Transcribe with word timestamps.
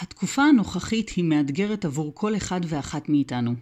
התקופה 0.00 0.42
הנוכחית 0.42 1.10
היא 1.10 1.24
מאתגרת 1.24 1.84
עבור 1.84 2.14
כל 2.14 2.36
אחד 2.36 2.60
ואחת 2.68 3.08
מאיתנו. 3.08 3.54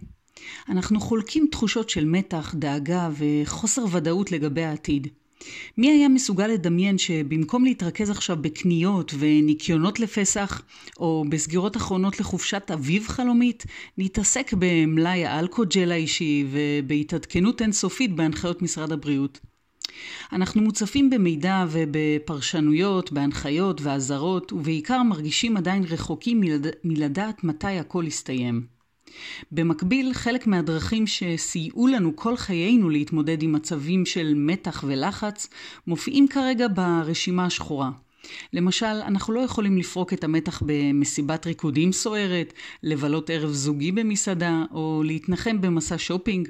אנחנו 0.69 0.99
חולקים 0.99 1.47
תחושות 1.51 1.89
של 1.89 2.05
מתח, 2.05 2.55
דאגה 2.55 3.09
וחוסר 3.17 3.85
ודאות 3.91 4.31
לגבי 4.31 4.63
העתיד. 4.63 5.07
מי 5.77 5.91
היה 5.91 6.09
מסוגל 6.09 6.47
לדמיין 6.47 6.97
שבמקום 6.97 7.65
להתרכז 7.65 8.09
עכשיו 8.09 8.37
בקניות 8.41 9.13
וניקיונות 9.19 9.99
לפסח, 9.99 10.61
או 10.99 11.25
בסגירות 11.29 11.77
אחרונות 11.77 12.19
לחופשת 12.19 12.71
אביב 12.73 13.07
חלומית, 13.07 13.65
נתעסק 13.97 14.53
במלאי 14.59 15.25
האלכוג'ל 15.25 15.91
האישי 15.91 16.45
ובהתעדכנות 16.51 17.61
אינסופית 17.61 18.15
בהנחיות 18.15 18.61
משרד 18.61 18.91
הבריאות. 18.91 19.39
אנחנו 20.31 20.61
מוצפים 20.61 21.09
במידע 21.09 21.65
ובפרשנויות, 21.69 23.11
בהנחיות 23.11 23.81
ואזהרות, 23.81 24.53
ובעיקר 24.53 25.03
מרגישים 25.03 25.57
עדיין 25.57 25.83
רחוקים 25.83 26.41
מלד... 26.41 26.67
מלדעת 26.83 27.43
מתי 27.43 27.67
הכל 27.79 28.03
יסתיים. 28.07 28.77
במקביל, 29.51 30.13
חלק 30.13 30.47
מהדרכים 30.47 31.07
שסייעו 31.07 31.87
לנו 31.87 32.15
כל 32.15 32.37
חיינו 32.37 32.89
להתמודד 32.89 33.43
עם 33.43 33.51
מצבים 33.51 34.05
של 34.05 34.33
מתח 34.35 34.83
ולחץ, 34.87 35.47
מופיעים 35.87 36.27
כרגע 36.27 36.67
ברשימה 36.73 37.45
השחורה. 37.45 37.89
למשל, 38.53 38.85
אנחנו 38.85 39.33
לא 39.33 39.39
יכולים 39.39 39.77
לפרוק 39.77 40.13
את 40.13 40.23
המתח 40.23 40.63
במסיבת 40.65 41.45
ריקודים 41.45 41.91
סוערת, 41.91 42.53
לבלות 42.83 43.29
ערב 43.29 43.51
זוגי 43.51 43.91
במסעדה, 43.91 44.63
או 44.71 45.03
להתנחם 45.05 45.61
במסע 45.61 45.95
שופינג, 45.97 46.47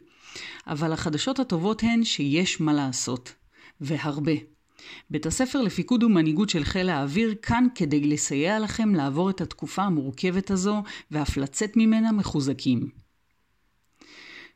אבל 0.68 0.94
החדשות 0.94 1.40
הטובות 1.40 1.84
הן 1.84 2.04
שיש 2.04 2.62
מה 2.62 2.74
לעשות. 2.74 3.34
והרבה. 3.82 4.34
בית 5.10 5.26
הספר 5.26 5.62
לפיקוד 5.62 6.04
ומנהיגות 6.04 6.50
של 6.50 6.64
חיל 6.64 6.90
האוויר 6.90 7.36
כאן 7.42 7.68
כדי 7.76 8.00
לסייע 8.00 8.60
לכם 8.60 8.96
לעבור 8.96 9.30
את 9.30 9.42
התקופה 9.42 9.82
המורכבת 9.82 10.52
הזו 10.52 10.84
ואף 11.12 11.38
לצאת 11.38 11.78
ממנה 11.78 12.12
מחוזקים. 12.12 12.90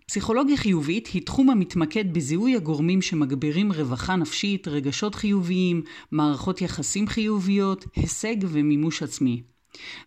פסיכולוגיה 0.08 0.58
חיובית 0.58 1.08
היא 1.08 1.26
תחום 1.26 1.50
המתמקד 1.50 2.14
בזיהוי 2.14 2.56
הגורמים 2.56 3.02
שמגבירים 3.02 3.72
רווחה 3.72 4.16
נפשית, 4.16 4.68
רגשות 4.68 5.16
חיוביים, 5.16 5.84
מערכות 6.12 6.62
יחסים 6.62 7.08
חיוביות, 7.08 7.86
הישג 7.96 8.36
ומימוש 8.42 9.04
עצמי. 9.04 9.42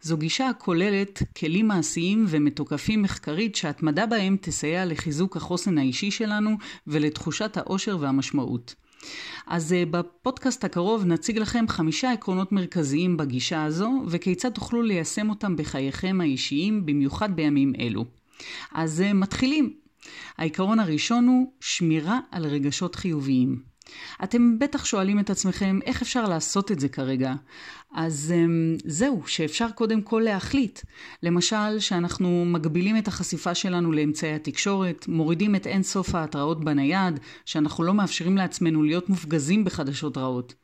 זו 0.02 0.16
גישה 0.16 0.48
הכוללת 0.48 1.22
כלים 1.36 1.68
מעשיים 1.68 2.24
ומתוקפים 2.28 3.02
מחקרית 3.02 3.56
שהתמדה 3.56 4.06
בהם 4.06 4.36
תסייע 4.40 4.84
לחיזוק 4.84 5.36
החוסן 5.36 5.78
האישי 5.78 6.10
שלנו 6.10 6.56
ולתחושת 6.86 7.56
האושר 7.56 7.96
והמשמעות. 8.00 8.74
אז 9.46 9.72
אה, 9.72 9.84
בפודקאסט 9.90 10.64
הקרוב 10.64 11.04
נציג 11.04 11.38
לכם 11.38 11.64
חמישה 11.68 12.12
עקרונות 12.12 12.52
מרכזיים 12.52 13.16
בגישה 13.16 13.64
הזו, 13.64 14.04
וכיצד 14.08 14.50
תוכלו 14.50 14.82
ליישם 14.82 15.30
אותם 15.30 15.56
בחייכם 15.56 16.18
האישיים, 16.20 16.86
במיוחד 16.86 17.36
בימים 17.36 17.72
אלו. 17.78 18.04
אז 18.72 19.00
אה, 19.00 19.12
מתחילים. 19.12 19.72
העיקרון 20.38 20.78
הראשון 20.78 21.26
הוא 21.28 21.52
שמירה 21.60 22.20
על 22.30 22.46
רגשות 22.46 22.94
חיוביים. 22.94 23.73
אתם 24.24 24.58
בטח 24.58 24.84
שואלים 24.84 25.18
את 25.18 25.30
עצמכם 25.30 25.78
איך 25.84 26.02
אפשר 26.02 26.28
לעשות 26.28 26.72
את 26.72 26.80
זה 26.80 26.88
כרגע. 26.88 27.34
אז 27.94 28.34
אמ, 28.36 28.76
זהו, 28.84 29.22
שאפשר 29.26 29.70
קודם 29.70 30.02
כל 30.02 30.22
להחליט. 30.24 30.80
למשל, 31.22 31.78
שאנחנו 31.78 32.44
מגבילים 32.44 32.96
את 32.96 33.08
החשיפה 33.08 33.54
שלנו 33.54 33.92
לאמצעי 33.92 34.34
התקשורת, 34.34 35.08
מורידים 35.08 35.54
את 35.56 35.66
אין 35.66 35.82
סוף 35.82 36.14
ההתראות 36.14 36.64
בנייד, 36.64 37.20
שאנחנו 37.44 37.84
לא 37.84 37.94
מאפשרים 37.94 38.36
לעצמנו 38.36 38.82
להיות 38.82 39.08
מופגזים 39.08 39.64
בחדשות 39.64 40.16
רעות. 40.16 40.54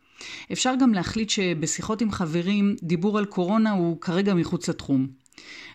אפשר 0.53 0.75
גם 0.81 0.95
להחליט 0.95 1.31
שבשיחות 1.31 2.01
עם 2.01 2.11
חברים, 2.11 2.77
דיבור 2.83 3.19
על 3.19 3.25
קורונה 3.25 3.71
הוא 3.71 4.01
כרגע 4.01 4.35
מחוץ 4.35 4.69
לתחום. 4.69 5.07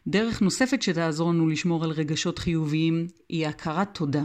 דרך 0.08 0.42
נוספת 0.42 0.82
שתעזור 0.82 1.30
לנו 1.30 1.48
לשמור 1.48 1.84
על 1.84 1.92
רגשות 1.92 2.40
חיוביים 2.40 3.08
היא 3.30 3.48
הכרת 3.48 3.88
תודה. 3.94 4.24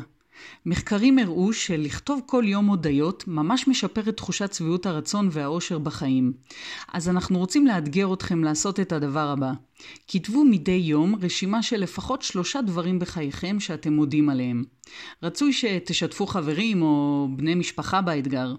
מחקרים 0.66 1.18
הראו 1.18 1.52
שלכתוב 1.52 2.20
כל 2.26 2.44
יום 2.46 2.66
הודיות 2.66 3.24
ממש 3.26 3.68
משפר 3.68 4.08
את 4.08 4.16
תחושת 4.16 4.52
שביעות 4.52 4.86
הרצון 4.86 5.28
והאושר 5.32 5.78
בחיים. 5.78 6.32
אז 6.92 7.08
אנחנו 7.08 7.38
רוצים 7.38 7.66
לאתגר 7.66 8.14
אתכם 8.14 8.44
לעשות 8.44 8.80
את 8.80 8.92
הדבר 8.92 9.28
הבא. 9.28 9.52
כתבו 10.08 10.44
מדי 10.44 10.72
יום 10.72 11.14
רשימה 11.22 11.62
של 11.62 11.76
לפחות 11.76 12.22
שלושה 12.22 12.62
דברים 12.62 12.98
בחייכם 12.98 13.60
שאתם 13.60 13.92
מודים 13.92 14.28
עליהם. 14.28 14.64
רצוי 15.22 15.52
שתשתפו 15.52 16.26
חברים 16.26 16.82
או 16.82 17.28
בני 17.36 17.54
משפחה 17.54 18.00
באתגר. 18.00 18.54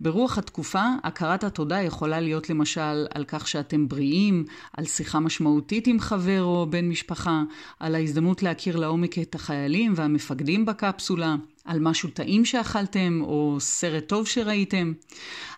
ברוח 0.00 0.38
התקופה, 0.38 0.84
הכרת 1.04 1.44
התודה 1.44 1.82
יכולה 1.82 2.20
להיות 2.20 2.50
למשל 2.50 3.06
על 3.14 3.24
כך 3.28 3.48
שאתם 3.48 3.88
בריאים, 3.88 4.44
על 4.72 4.84
שיחה 4.84 5.20
משמעותית 5.20 5.86
עם 5.86 6.00
חבר 6.00 6.42
או 6.42 6.66
בן 6.70 6.88
משפחה, 6.88 7.42
על 7.80 7.94
ההזדמנות 7.94 8.42
להכיר 8.42 8.76
לעומק 8.76 9.18
את 9.18 9.34
החיילים 9.34 9.92
והמפקדים 9.96 10.66
בקפסולה, 10.66 11.36
על 11.64 11.80
משהו 11.80 12.10
טעים 12.10 12.44
שאכלתם 12.44 13.20
או 13.22 13.56
סרט 13.60 14.08
טוב 14.08 14.26
שראיתם. 14.26 14.92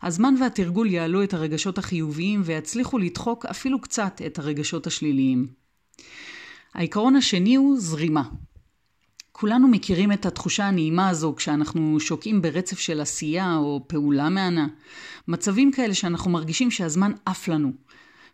הזמן 0.03 0.34
והתרגול 0.41 0.91
יעלו 0.91 1.22
את 1.22 1.34
הרגשות 1.34 1.78
החיוביים 1.78 2.43
ויצליחו 2.45 2.99
לדחוק 2.99 3.47
אפילו 3.47 3.81
קצת 3.81 4.21
את 4.27 4.39
הרגשות 4.39 4.87
השליליים. 4.87 5.47
העיקרון 6.75 7.16
השני 7.16 7.55
הוא 7.55 7.81
זרימה. 7.81 8.22
כולנו 9.38 9.69
מכירים 9.69 10.12
את 10.12 10.26
התחושה 10.26 10.64
הנעימה 10.64 11.08
הזו 11.08 11.34
כשאנחנו 11.36 12.00
שוקעים 12.00 12.42
ברצף 12.42 12.78
של 12.78 13.00
עשייה 13.00 13.56
או 13.56 13.84
פעולה 13.86 14.28
מהנה. 14.28 14.66
מצבים 15.28 15.72
כאלה 15.72 15.94
שאנחנו 15.94 16.30
מרגישים 16.30 16.70
שהזמן 16.70 17.12
עף 17.24 17.48
לנו. 17.48 17.72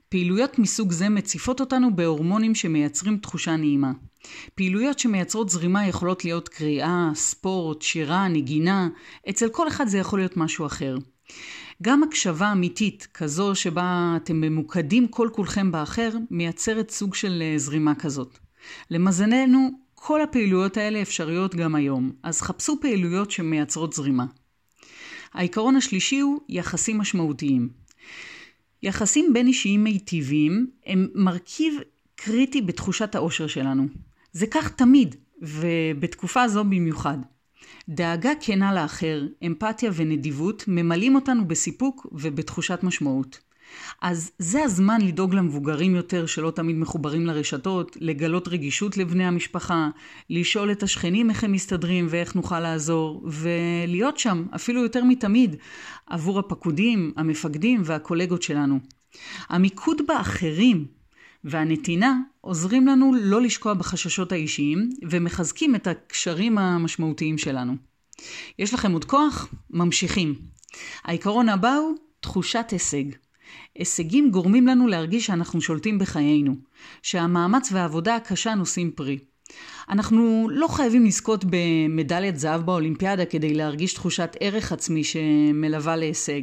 פעילויות 0.09 0.59
מסוג 0.59 0.93
זה 0.93 1.09
מציפות 1.09 1.61
אותנו 1.61 1.97
בהורמונים 1.97 2.55
שמייצרים 2.55 3.17
תחושה 3.17 3.57
נעימה. 3.57 3.93
פעילויות 4.55 4.99
שמייצרות 4.99 5.49
זרימה 5.49 5.87
יכולות 5.87 6.25
להיות 6.25 6.49
קריאה, 6.49 7.11
ספורט, 7.15 7.83
שירה, 7.83 8.29
נגינה, 8.29 8.89
אצל 9.31 9.49
כל 9.49 9.69
אחד 9.69 9.87
זה 9.87 9.99
יכול 9.99 10.19
להיות 10.19 10.37
משהו 10.37 10.67
אחר. 10.67 10.97
גם 11.83 12.03
הקשבה 12.03 12.53
אמיתית, 12.53 13.09
כזו 13.15 13.55
שבה 13.55 14.15
אתם 14.17 14.41
ממוקדים 14.41 15.09
כל 15.09 15.29
כולכם 15.33 15.73
באחר, 15.73 16.11
מייצרת 16.31 16.91
סוג 16.91 17.15
של 17.15 17.43
אה, 17.43 17.59
זרימה 17.59 17.95
כזאת. 17.95 18.39
למזלנו, 18.91 19.83
כל 20.05 20.23
הפעילויות 20.23 20.77
האלה 20.77 21.03
אפשריות 21.03 21.55
גם 21.55 21.75
היום, 21.75 22.13
אז 22.23 22.41
חפשו 22.41 22.81
פעילויות 22.81 23.31
שמייצרות 23.31 23.93
זרימה. 23.93 24.25
העיקרון 25.33 25.77
השלישי 25.77 26.21
הוא 26.21 26.41
יחסים 26.49 26.99
משמעותיים. 26.99 27.69
יחסים 28.83 29.33
בין 29.33 29.47
אישיים 29.47 29.85
מיטיביים 29.85 30.67
הם 30.87 31.09
מרכיב 31.15 31.75
קריטי 32.15 32.63
בתחושת 32.63 33.15
האושר 33.15 33.47
שלנו. 33.47 33.87
זה 34.33 34.47
כך 34.47 34.71
תמיד, 34.71 35.17
ובתקופה 35.43 36.49
זו 36.49 36.65
במיוחד. 36.65 37.19
דאגה 37.89 38.33
כנה 38.41 38.75
לאחר, 38.75 39.27
אמפתיה 39.47 39.91
ונדיבות 39.95 40.65
ממלאים 40.69 41.15
אותנו 41.15 41.49
בסיפוק 41.49 42.07
ובתחושת 42.13 42.79
משמעות. 42.83 43.39
אז 44.01 44.31
זה 44.39 44.63
הזמן 44.63 45.01
לדאוג 45.01 45.35
למבוגרים 45.35 45.95
יותר 45.95 46.27
שלא 46.27 46.51
תמיד 46.51 46.77
מחוברים 46.77 47.27
לרשתות, 47.27 47.97
לגלות 48.01 48.49
רגישות 48.49 48.97
לבני 48.97 49.25
המשפחה, 49.25 49.89
לשאול 50.31 50.73
את 50.73 50.83
השכנים 50.83 51.31
איך 51.31 51.45
הם 51.45 51.53
מסתדרים 51.53 52.07
ואיך 52.11 52.35
נוכל 52.35 52.61
לעזור, 52.61 53.23
ולהיות 53.27 54.19
שם, 54.19 54.45
אפילו 54.55 54.83
יותר 54.83 55.05
מתמיד, 55.05 55.57
עבור 56.07 56.39
הפקודים, 56.39 57.13
המפקדים 57.17 57.83
והקולגות 57.85 58.43
שלנו. 58.43 58.79
המיקוד 59.49 60.03
באחרים 60.09 60.87
והנתינה 61.45 62.19
עוזרים 62.41 62.87
לנו 62.87 63.13
לא 63.21 63.43
לשקוע 63.43 63.75
בחששות 63.75 64.33
האישיים 64.33 64.91
ומחזקים 65.11 65.75
את 65.75 65.87
הקשרים 65.87 66.59
המשמעותיים 66.59 67.39
שלנו. 67.39 67.77
יש 68.59 68.75
לכם 68.75 68.93
עוד 68.93 69.05
כוח? 69.05 69.49
ממשיכים. 69.71 70.35
העיקרון 71.05 71.49
הבא 71.49 71.75
הוא 71.75 71.97
תחושת 72.21 72.67
הישג. 72.71 73.05
הישגים 73.79 74.31
גורמים 74.31 74.67
לנו 74.67 74.87
להרגיש 74.87 75.27
שאנחנו 75.27 75.61
שולטים 75.61 75.99
בחיינו, 75.99 76.55
שהמאמץ 77.03 77.69
והעבודה 77.73 78.17
הקשה 78.17 78.55
נושאים 78.55 78.91
פרי. 78.91 79.19
אנחנו 79.89 80.49
לא 80.51 80.69
חייבים 80.69 81.05
לזכות 81.05 81.45
במדליית 81.51 82.39
זהב 82.39 82.61
באולימפיאדה 82.61 83.25
כדי 83.25 83.55
להרגיש 83.55 83.95
תחושת 83.95 84.37
ערך 84.41 84.73
עצמי 84.73 85.05
שמלווה 85.05 85.97
להישג. 85.97 86.43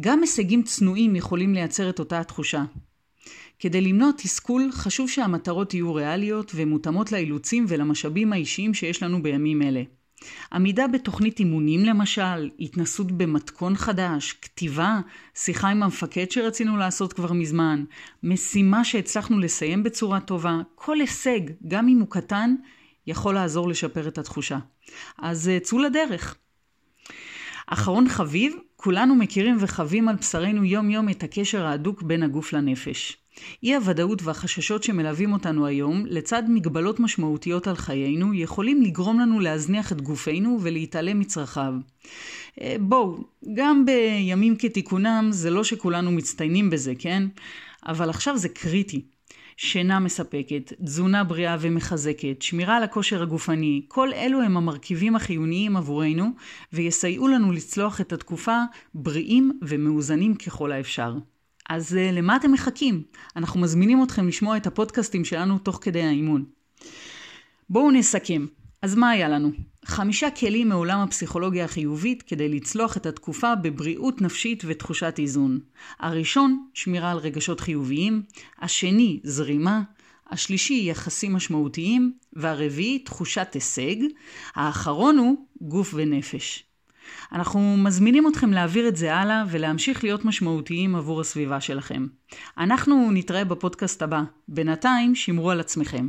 גם 0.00 0.20
הישגים 0.20 0.62
צנועים 0.62 1.16
יכולים 1.16 1.54
לייצר 1.54 1.90
את 1.90 1.98
אותה 1.98 2.20
התחושה. 2.20 2.64
כדי 3.58 3.80
למנוע 3.80 4.10
תסכול, 4.16 4.68
חשוב 4.72 5.10
שהמטרות 5.10 5.74
יהיו 5.74 5.94
ריאליות 5.94 6.52
ומותאמות 6.54 7.12
לאילוצים 7.12 7.64
ולמשאבים 7.68 8.32
האישיים 8.32 8.74
שיש 8.74 9.02
לנו 9.02 9.22
בימים 9.22 9.62
אלה. 9.62 9.82
עמידה 10.52 10.86
בתוכנית 10.86 11.38
אימונים 11.38 11.84
למשל, 11.84 12.50
התנסות 12.60 13.12
במתכון 13.12 13.76
חדש, 13.76 14.32
כתיבה, 14.32 15.00
שיחה 15.34 15.68
עם 15.68 15.82
המפקד 15.82 16.30
שרצינו 16.30 16.76
לעשות 16.76 17.12
כבר 17.12 17.32
מזמן, 17.32 17.84
משימה 18.22 18.84
שהצלחנו 18.84 19.38
לסיים 19.38 19.82
בצורה 19.82 20.20
טובה, 20.20 20.60
כל 20.74 21.00
הישג, 21.00 21.40
גם 21.68 21.88
אם 21.88 21.98
הוא 21.98 22.08
קטן, 22.10 22.54
יכול 23.06 23.34
לעזור 23.34 23.68
לשפר 23.68 24.08
את 24.08 24.18
התחושה. 24.18 24.58
אז 25.18 25.48
אה, 25.48 25.60
צאו 25.60 25.78
לדרך. 25.78 26.36
אחרון 27.66 28.08
חביב, 28.08 28.56
כולנו 28.76 29.14
מכירים 29.14 29.56
וחווים 29.60 30.08
על 30.08 30.16
בשרנו 30.16 30.64
יום-יום 30.64 31.08
את 31.08 31.22
הקשר 31.22 31.66
ההדוק 31.66 32.02
בין 32.02 32.22
הגוף 32.22 32.52
לנפש. 32.52 33.21
אי 33.62 33.74
הוודאות 33.74 34.22
והחששות 34.22 34.82
שמלווים 34.82 35.32
אותנו 35.32 35.66
היום, 35.66 36.06
לצד 36.06 36.42
מגבלות 36.48 37.00
משמעותיות 37.00 37.66
על 37.66 37.76
חיינו, 37.76 38.34
יכולים 38.34 38.82
לגרום 38.82 39.20
לנו 39.20 39.40
להזניח 39.40 39.92
את 39.92 40.00
גופנו 40.00 40.58
ולהתעלם 40.62 41.20
מצרכיו. 41.20 41.74
אה, 42.60 42.76
בואו, 42.80 43.24
גם 43.54 43.84
בימים 43.86 44.56
כתיקונם 44.56 45.28
זה 45.30 45.50
לא 45.50 45.64
שכולנו 45.64 46.10
מצטיינים 46.10 46.70
בזה, 46.70 46.92
כן? 46.98 47.26
אבל 47.86 48.10
עכשיו 48.10 48.38
זה 48.38 48.48
קריטי. 48.48 49.02
שינה 49.56 50.00
מספקת, 50.00 50.72
תזונה 50.84 51.24
בריאה 51.24 51.56
ומחזקת, 51.60 52.42
שמירה 52.42 52.76
על 52.76 52.82
הכושר 52.82 53.22
הגופני, 53.22 53.82
כל 53.88 54.12
אלו 54.12 54.42
הם 54.42 54.56
המרכיבים 54.56 55.16
החיוניים 55.16 55.76
עבורנו 55.76 56.30
ויסייעו 56.72 57.28
לנו 57.28 57.52
לצלוח 57.52 58.00
את 58.00 58.12
התקופה 58.12 58.58
בריאים 58.94 59.58
ומאוזנים 59.62 60.34
ככל 60.34 60.72
האפשר. 60.72 61.14
אז 61.68 61.92
uh, 61.92 62.12
למה 62.12 62.36
אתם 62.36 62.52
מחכים? 62.52 63.02
אנחנו 63.36 63.60
מזמינים 63.60 64.02
אתכם 64.02 64.28
לשמוע 64.28 64.56
את 64.56 64.66
הפודקאסטים 64.66 65.24
שלנו 65.24 65.58
תוך 65.58 65.78
כדי 65.82 66.02
האימון. 66.02 66.44
בואו 67.70 67.90
נסכם. 67.90 68.46
אז 68.82 68.94
מה 68.94 69.10
היה 69.10 69.28
לנו? 69.28 69.50
חמישה 69.84 70.30
כלים 70.30 70.68
מעולם 70.68 71.00
הפסיכולוגיה 71.00 71.64
החיובית 71.64 72.22
כדי 72.22 72.48
לצלוח 72.48 72.96
את 72.96 73.06
התקופה 73.06 73.54
בבריאות 73.54 74.20
נפשית 74.20 74.62
ותחושת 74.66 75.14
איזון. 75.18 75.60
הראשון, 75.98 76.66
שמירה 76.74 77.10
על 77.10 77.18
רגשות 77.18 77.60
חיוביים, 77.60 78.22
השני, 78.60 79.20
זרימה, 79.24 79.82
השלישי, 80.30 80.82
יחסים 80.84 81.32
משמעותיים, 81.32 82.12
והרביעי, 82.32 82.98
תחושת 82.98 83.48
הישג, 83.54 83.96
האחרון 84.54 85.18
הוא 85.18 85.36
גוף 85.60 85.94
ונפש. 85.94 86.64
אנחנו 87.32 87.76
מזמינים 87.76 88.28
אתכם 88.28 88.52
להעביר 88.52 88.88
את 88.88 88.96
זה 88.96 89.14
הלאה 89.14 89.44
ולהמשיך 89.50 90.04
להיות 90.04 90.24
משמעותיים 90.24 90.96
עבור 90.96 91.20
הסביבה 91.20 91.60
שלכם. 91.60 92.06
אנחנו 92.58 93.10
נתראה 93.12 93.44
בפודקאסט 93.44 94.02
הבא. 94.02 94.22
בינתיים, 94.48 95.14
שמרו 95.14 95.50
על 95.50 95.60
עצמכם. 95.60 96.08